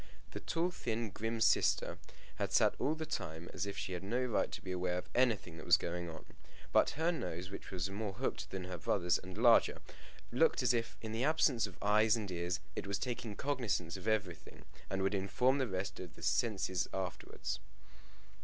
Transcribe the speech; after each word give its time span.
The 0.31 0.39
tall 0.39 0.71
thin 0.71 1.11
grim 1.11 1.39
sister 1.39 1.99
had 2.37 2.51
sat 2.51 2.73
all 2.79 2.95
the 2.95 3.05
time 3.05 3.47
as 3.53 3.67
if 3.67 3.77
she 3.77 3.93
had 3.93 4.01
no 4.03 4.25
right 4.25 4.51
to 4.51 4.59
be 4.63 4.71
aware 4.71 4.97
of 4.97 5.07
anything 5.13 5.57
that 5.57 5.65
was 5.67 5.77
going 5.77 6.09
on, 6.09 6.25
but 6.71 6.97
her 6.97 7.11
nose, 7.11 7.51
which 7.51 7.69
was 7.69 7.91
more 7.91 8.13
hooked 8.13 8.49
than 8.49 8.63
her 8.63 8.79
brother's, 8.79 9.19
and 9.19 9.37
larger, 9.37 9.79
looked 10.31 10.63
as 10.63 10.73
if, 10.73 10.97
in 11.03 11.11
the 11.11 11.23
absence 11.23 11.67
of 11.67 11.77
eyes 11.83 12.15
and 12.15 12.31
ears, 12.31 12.59
it 12.75 12.87
was 12.87 12.97
taking 12.97 13.35
cognizance 13.35 13.95
of 13.95 14.07
everything, 14.07 14.65
and 14.89 15.03
would 15.03 15.13
inform 15.13 15.59
the 15.59 15.67
rest 15.67 15.99
of 15.99 16.15
the 16.15 16.23
senses 16.23 16.87
afterwards. 16.91 17.59